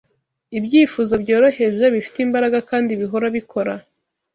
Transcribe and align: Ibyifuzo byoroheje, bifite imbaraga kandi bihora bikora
Ibyifuzo 0.57 1.13
byoroheje, 1.23 1.85
bifite 1.95 2.17
imbaraga 2.25 2.57
kandi 2.69 2.91
bihora 3.01 3.25
bikora 3.35 3.73